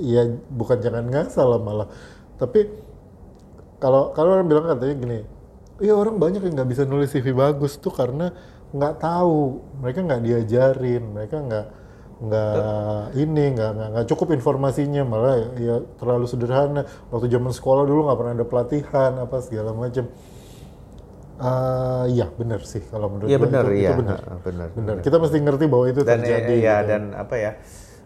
[0.00, 1.88] ya bukan jangan ngasal lah malah.
[2.40, 2.72] Tapi
[3.76, 5.18] kalau kalau orang bilang katanya gini,
[5.80, 8.32] iya orang banyak yang nggak bisa nulis CV bagus tuh karena
[8.72, 11.66] nggak tahu, mereka nggak diajarin, mereka nggak
[12.20, 17.88] nggak ini nggak nggak nggak cukup informasinya malah ya, ya terlalu sederhana waktu zaman sekolah
[17.88, 20.04] dulu nggak pernah ada pelatihan apa segala macam
[22.12, 23.88] iya benar sih kalau menurut Iya gua benar, itu, iya.
[23.88, 26.88] itu benar benar, benar kita mesti ngerti bahwa itu dan terjadi ya gitu.
[26.92, 27.52] dan apa ya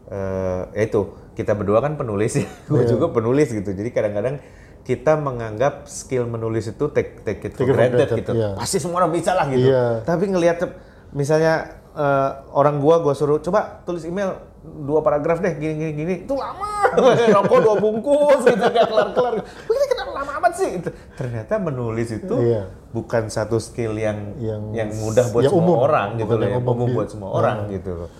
[0.05, 1.01] eh ya itu
[1.35, 2.91] kita berdua kan penulis ya gue Iya.
[2.95, 4.39] juga penulis gitu jadi kadang-kadang
[4.85, 8.53] kita menganggap skill menulis itu take, take it for granted granted, gitu iya.
[8.55, 10.07] pasti semua orang bisa lah gitu Iya.
[10.07, 10.61] tapi ngelihat
[11.17, 16.15] misalnya eh, orang gua gua suruh coba tulis email dua paragraf deh gini gini gini
[16.23, 16.89] itu lama
[17.37, 20.89] rokok dua bungkus gitu nggak kelar kelar ini kenapa lama amat sih Gitu.
[21.15, 22.73] ternyata menulis itu Iya.
[22.91, 26.49] bukan satu skill yang Yang- yang, mudah buat yang semua umum, orang gitu bukan loh
[26.49, 27.39] yang umum buat semua Ah.
[27.39, 28.11] orang gitu loh.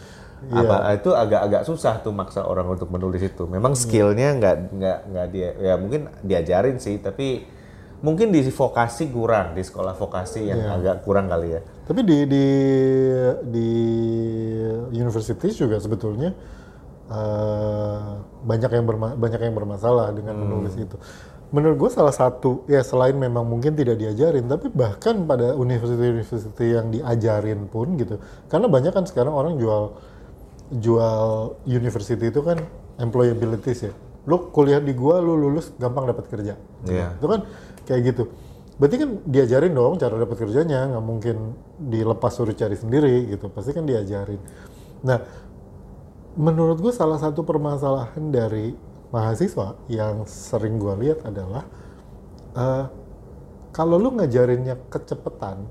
[0.45, 0.61] Iya.
[0.61, 3.49] Apa itu agak-agak susah tuh maksa orang untuk menulis itu.
[3.49, 7.49] Memang skillnya nggak nggak nggak dia ya mungkin diajarin sih tapi
[8.01, 10.75] mungkin di vokasi kurang di sekolah vokasi yang Iya.
[10.75, 11.61] agak kurang kali ya.
[11.85, 12.45] Tapi di di
[13.45, 13.69] di
[14.91, 16.33] universities juga sebetulnya
[17.05, 18.01] eh,
[18.49, 20.49] banyak yang berma- banyak yang bermasalah dengan Hmm.
[20.49, 20.97] menulis itu.
[21.53, 26.89] Menurut gue salah satu ya selain memang mungkin tidak diajarin, tapi bahkan pada university-university yang
[26.89, 28.17] diajarin pun gitu,
[28.49, 29.95] karena banyak kan sekarang orang jual
[30.73, 32.59] jual university itu kan
[32.97, 33.93] employability ya.
[34.25, 36.57] Lu kuliah di gua, lu lulus gampang dapat kerja.
[36.89, 37.21] Iya.
[37.21, 37.45] Itu kan
[37.85, 38.25] kayak gitu.
[38.75, 41.37] Berarti kan diajarin dong cara dapat kerjanya, nggak mungkin
[41.79, 43.47] dilepas suruh cari sendiri gitu.
[43.49, 44.41] Pasti kan diajarin.
[45.07, 45.19] Nah,
[46.35, 48.75] menurut gue salah satu permasalahan dari
[49.15, 51.63] mahasiswa yang sering gue lihat adalah
[52.59, 52.85] eh,
[53.71, 55.67] kalau lu ngajarinnya kecepatan,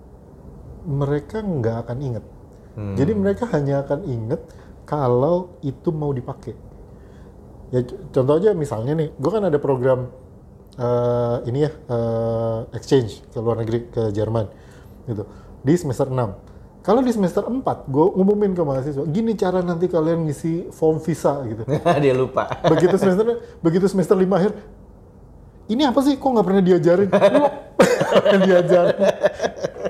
[0.88, 2.26] mereka nggak akan inget.
[2.74, 4.42] Jadi mereka hanya akan inget
[4.90, 6.58] kalau itu mau dipakai.
[7.70, 10.10] Ya contoh aja misalnya nih, gue kan ada program
[10.78, 14.46] eh, ini ya eh, exchange ke luar negeri ke Jerman
[15.10, 15.24] gitu
[15.64, 16.52] di semester 6.
[16.84, 21.40] Kalau di semester 4, gue ngumumin ke mahasiswa, gini cara nanti kalian ngisi form visa
[21.48, 21.64] gitu.
[22.04, 22.52] Dia lupa.
[22.68, 24.52] begitu semester begitu semester 5 akhir,
[25.72, 26.20] ini apa sih?
[26.20, 27.10] Kok nggak pernah diajarin?
[28.32, 28.98] Lu diajarin.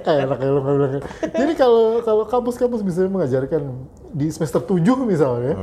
[0.04, 0.92] Kayak enak kayak lu bilang.
[1.24, 5.54] Jadi kalau kalau kampus-kampus bisa mengajarkan di semester 7 misalnya,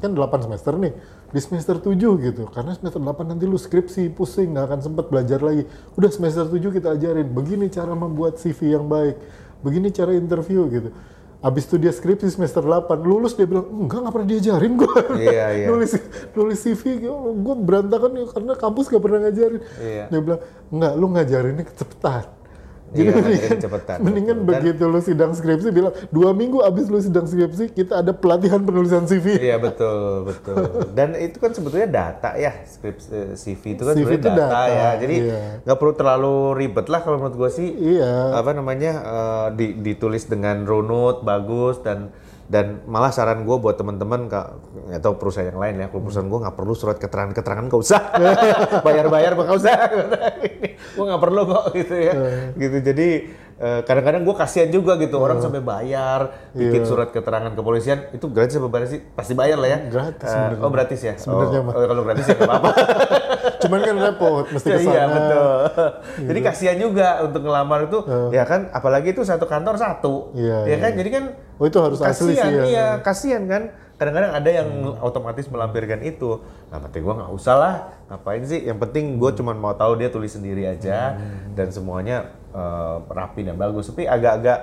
[0.00, 0.92] kan 8 semester nih,
[1.30, 2.42] di semester 7 gitu.
[2.50, 5.68] Karena semester 8 nanti lu skripsi, pusing, nggak akan sempat belajar lagi.
[5.94, 9.20] Udah semester 7 kita ajarin, begini cara membuat CV yang baik,
[9.62, 10.90] begini cara interview gitu.
[11.40, 14.96] Abis itu dia skripsi semester 8, lulus dia bilang, enggak, nggak pernah diajarin gue.
[15.16, 15.66] Iya, iya.
[15.72, 15.90] nulis
[16.36, 19.60] nulis CV, gue berantakan ya karena kampus gak pernah ngajarin.
[19.80, 20.04] Iya.
[20.12, 22.39] Dia bilang, enggak, lu ngajarinnya kecepatan.
[22.90, 24.36] Jadi Iya, mendingan, kecepatan, mendingan.
[24.42, 28.58] Dan- begitu lu sidang skripsi bilang, dua minggu abis lu sidang skripsi, kita ada pelatihan
[28.58, 29.38] penulisan CV.
[29.38, 30.90] Iya betul betul.
[30.90, 34.42] Dan itu kan sebetulnya data ya skrip eh, CV itu kan CV sebenarnya itu data,
[34.42, 34.90] data, ya.
[34.98, 35.40] Jadi iya.
[35.62, 37.68] nggak perlu terlalu ribet lah kalau menurut gue sih.
[37.70, 38.34] Iya.
[38.34, 42.10] Apa namanya eh, di- ditulis dengan runut bagus dan
[42.50, 44.26] dan malah saran gue buat teman-teman
[44.90, 48.02] atau perusahaan yang lain ya kalau perusahaan gue nggak perlu surat keterangan-keterangan nggak usah.
[48.86, 49.74] Bayar-bayar nggak usah.
[50.98, 52.12] Gue nggak perlu kok gitu ya.
[52.58, 53.08] Gitu jadi
[53.54, 56.90] eh, kadang-kadang gue kasihan juga gitu orang sampai bayar bikin Iya.
[56.90, 58.98] surat keterangan kepolisian itu gratis apa bayar sih?
[58.98, 59.78] Pasti bayar lah ya.
[59.86, 60.58] Gratis sebenarnya.
[60.66, 61.14] oh gratis ya?
[61.22, 62.70] Sebenarnya oh, oh, kalau gratis ya nggak apa-apa.
[63.62, 64.90] Cuman kan repot, mesti ke sana.
[64.90, 65.04] Iya.
[65.06, 65.62] Betul.
[66.34, 67.98] Jadi kasihan juga untuk ngelamar itu,
[68.32, 70.76] ya kan, apalagi itu satu kantor satu, Iya, ya iya.
[70.80, 71.24] kan, jadi kan
[71.60, 72.64] Oh, itu harus asli sih ya.
[72.64, 73.62] Iya, kasihan kan.
[74.00, 74.68] Kadang-kadang ada yang
[75.04, 76.40] otomatis melampirkan itu.
[76.72, 77.74] Nah, penting gua nggak usah lah,
[78.08, 78.64] ngapain sih?
[78.64, 81.20] Yang penting gue cuma mau tahu dia tulis sendiri aja
[81.52, 83.92] dan semuanya eh, rapi dan bagus.
[83.92, 84.58] Tapi agak-agak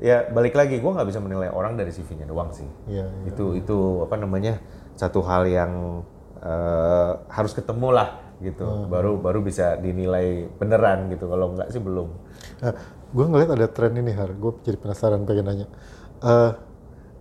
[0.00, 2.64] ya balik lagi, gua nggak bisa menilai orang dari CV-nya doang sih.
[2.88, 3.28] Iya, iya.
[3.28, 4.56] Itu itu apa namanya
[4.96, 6.00] satu hal yang
[6.40, 8.08] eh, harus ketemu lah
[8.38, 8.86] gitu Hmm.
[8.86, 12.06] baru baru bisa dinilai beneran gitu kalau enggak sih belum
[12.62, 12.70] Nah,
[13.10, 15.66] gue ngeliat ada tren ini Har, gue jadi penasaran pengen nanya.
[16.18, 16.52] Eh,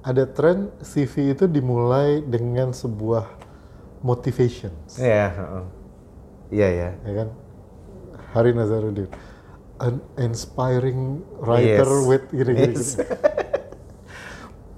[0.02, 3.28] ada tren CV itu dimulai dengan sebuah
[4.00, 5.64] motivation, Iya, heeh.
[6.50, 7.28] iya ya ya kan?
[8.32, 9.10] Hari Nazarudin,
[9.78, 12.08] an inspiring writer Yes.
[12.08, 12.74] with gini-gini.
[12.74, 12.96] Yes.
[12.96, 13.06] gini.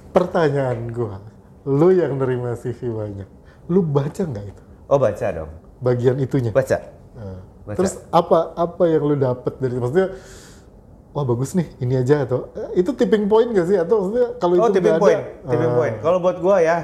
[0.09, 1.15] Pertanyaan gue,
[1.63, 3.29] lu yang nerima CV banyak,
[3.67, 4.63] lu baca nggak itu?
[4.89, 6.49] oh baca dong Bagian itunya?
[6.49, 6.75] baca
[7.13, 7.77] Nah, Baca.
[7.77, 10.17] Terus apa apa yang lu dapet dari maksudnya
[11.19, 13.75] wah bagus nih ini aja atau eh, itu tipping point gak sih?
[13.75, 15.95] Atau maksudnya kalau oh itu tipping point ada, tipping ah, point.
[15.99, 16.77] Kalau buat gua ya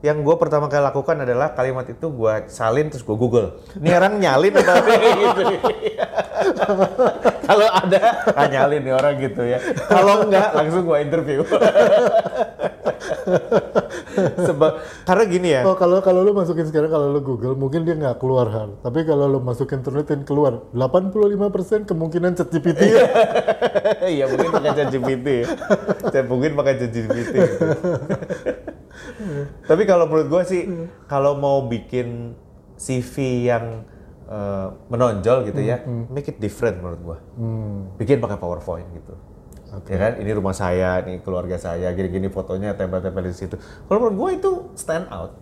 [0.00, 3.60] yang gua pertama kali lakukan adalah kalimat itu gua salin terus gua google.
[3.76, 5.42] Ini orang nyalin atau apa gitu.
[7.52, 8.00] Kalau ada
[8.32, 9.58] ah nyalin nih orang gitu ya.
[9.84, 11.44] Kalau enggak langsung gua interview
[14.48, 14.72] sebab
[15.08, 18.20] karena gini ya Oh kalau kalau lu masukin sekarang kalau lu Google mungkin dia nggak
[18.20, 18.76] keluar hal.
[18.84, 22.80] Tapi kalau lu masukin terlitin keluar 85% kemungkinan ChatGPT.
[24.02, 25.28] Iya mungkin pakai ChatGPT.
[26.10, 27.34] Saya mungkin pakai ChatGPT.
[29.70, 30.62] Tapi kalau menurut gue sih,
[31.06, 32.34] kalau mau bikin
[32.74, 33.86] CV yang
[34.26, 37.18] eh, menonjol gitu ya, make it different menurut gue.
[37.38, 37.78] Hmm.
[37.96, 39.14] Bikin pakai PowerPoint gitu.
[39.82, 43.56] Ya kan, ini rumah saya, ini keluarga saya, gini-gini fotonya tempel-tempel di situ.
[43.56, 45.32] Kalau menurut gue itu stand out.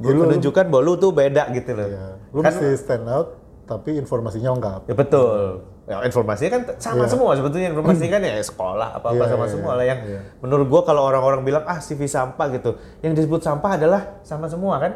[0.00, 1.84] Ya, lu- menunjukkan bahwa lu tuh beda gitu loh.
[1.84, 4.80] Ya, lu Kan- mesti stand out tapi informasinya lengkap.
[4.86, 5.68] Ya betul.
[5.82, 7.10] Ya, informasinya kan sama Iya.
[7.10, 9.76] semua sebetulnya informasi kan ya sekolah apa apa Iya, sama iya, semua iya.
[9.76, 10.20] lah yang Iya.
[10.38, 12.70] menurut gua kalau orang-orang bilang ah CV sampah gitu.
[13.00, 14.92] Yang disebut sampah adalah sama semua kan.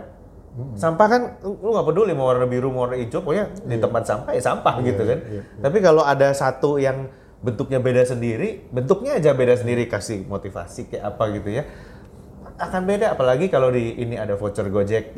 [0.72, 4.32] Sampah kan lu nggak peduli mau warna biru mau warna hijau pokoknya di tempat sampah
[4.32, 5.18] ya sampah gitu kan.
[5.28, 7.12] iya, Tapi kalau ada satu yang
[7.44, 11.64] bentuknya beda sendiri, bentuknya aja beda sendiri kasih motivasi kayak apa gitu ya.
[12.56, 15.12] Akan beda apalagi kalau di ini ada voucher Gojek.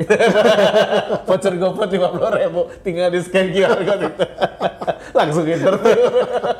[1.28, 4.24] voucher GoFood 50 ribu tinggal di scan QR code itu.
[5.18, 5.98] langsung interview.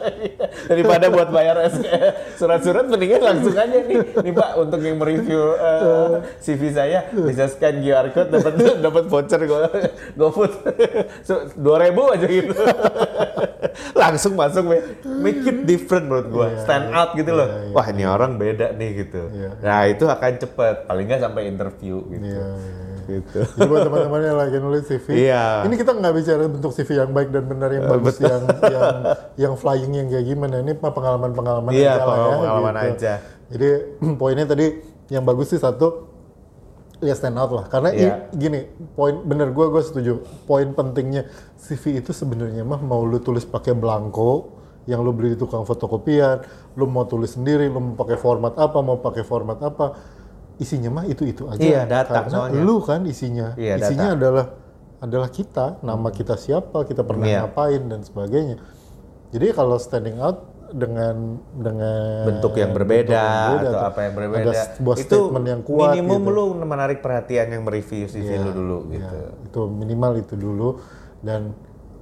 [0.71, 1.57] Daripada buat bayar
[2.35, 3.99] surat-surat mendingan langsung aja nih.
[4.19, 8.53] Nih Pak untuk yang mereview eh, CV saya bisa scan QR code dapat
[8.85, 9.59] dapat voucher Go
[10.19, 10.53] GoFood.
[11.23, 12.55] So, 2000 aja gitu.
[14.03, 14.65] langsung masuk
[15.05, 16.47] make it different menurut gua.
[16.51, 17.49] Iya, Stand out gitu loh.
[17.49, 17.75] iya, iya.
[17.75, 19.23] Wah, ini orang beda nih gitu.
[19.63, 22.39] Nah, itu akan cepet paling nggak sampai interview gitu.
[23.09, 23.21] Iya, iya.
[23.25, 23.39] Gitu.
[23.49, 25.65] Jadi buat teman-teman yang lagi nulis CV, Iya.
[25.65, 28.95] ini kita nggak bicara bentuk CV yang baik dan benar yang bagus, yang yang
[29.35, 30.55] yang flying yang kayak gimana.
[30.61, 32.89] Ini mah pengalaman-pengalaman Iya, aja lah ya, pengalaman gitu.
[32.93, 33.13] aja.
[33.49, 33.69] Jadi
[34.21, 34.67] poinnya tadi
[35.09, 36.05] yang bagus sih satu
[36.99, 38.11] ya stand out lah karena Iya.
[38.29, 38.61] i- gini
[38.93, 40.13] poin bener gue gue setuju
[40.45, 44.51] poin pentingnya CV itu sebenarnya mah mau lu tulis pakai blanko
[44.85, 46.43] yang lu beli di tukang fotokopian
[46.75, 49.95] lu mau tulis sendiri lu mau pakai format apa mau pakai format apa
[50.59, 51.63] isinya mah itu itu aja.
[51.63, 52.61] Iya, data karena soalnya.
[52.61, 53.55] lu kan isinya.
[53.55, 54.47] Iya, isinya adalah
[54.99, 57.41] adalah kita nama kita siapa kita pernah Iya.
[57.47, 58.59] ngapain dan sebagainya.
[59.31, 63.25] Jadi kalau standing out dengan dengan bentuk yang berbeda,
[63.57, 64.45] bentuk atau apa yang berbeda.
[64.45, 66.35] Ada sebuah itu statement yang kuat minimum gitu.
[66.35, 69.17] lu menarik perhatian yang mereview CV lu dulu Ya, gitu.
[69.49, 70.69] Itu minimal itu dulu.
[71.23, 71.55] Dan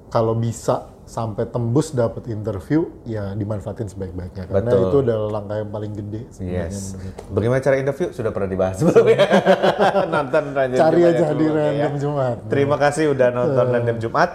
[0.08, 4.82] kalau bisa sampai tembus dapat interview ya dimanfaatin sebaik-baiknya karena Betul.
[4.82, 6.98] itu adalah langkah yang paling gede sebenarnya Yes.
[7.30, 9.22] Bagaimana cara interview sudah pernah dibahas sebelumnya.
[10.18, 12.36] nonton Random Cari Jumat aja yang di sebelumnya Random Jumat.
[12.50, 14.30] Terima kasih udah nonton Random Jumat.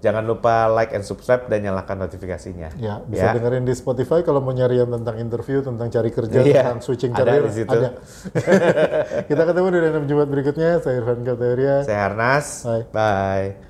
[0.00, 2.72] Jangan lupa like and subscribe dan nyalakan notifikasinya.
[2.80, 6.64] Ya, bisa dengerin di Spotify kalau mau nyari yang tentang interview, tentang cari kerja, Iya,
[6.64, 7.68] tentang switching ada career, di situ.
[7.68, 7.88] ada.
[9.28, 10.80] Kita ketemu di Random Jumat berikutnya.
[10.80, 11.84] Saya Irfan Kateria.
[11.84, 12.64] Saya Harnas.
[12.64, 12.84] Bye.
[12.90, 13.69] Bye.